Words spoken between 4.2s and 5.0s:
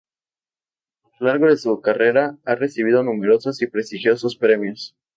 premios.